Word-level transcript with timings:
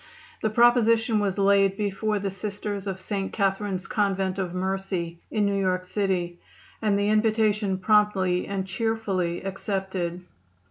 The 0.41 0.49
proposition 0.49 1.19
was 1.19 1.37
laid 1.37 1.77
before 1.77 2.17
the 2.17 2.31
Sisters 2.31 2.87
of 2.87 2.99
St. 2.99 3.31
Catherine's 3.31 3.85
Convent 3.85 4.39
of 4.39 4.55
Mercy, 4.55 5.19
in 5.29 5.45
New 5.45 5.61
York 5.61 5.85
City, 5.85 6.39
and 6.81 6.97
the 6.97 7.09
invitation 7.09 7.77
promptly 7.77 8.47
and 8.47 8.65
cheerfully 8.65 9.43
accepted. 9.43 10.23